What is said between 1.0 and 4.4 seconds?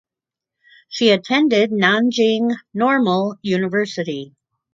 attended Nanjing Normal University.